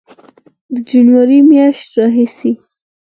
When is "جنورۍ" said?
0.89-1.39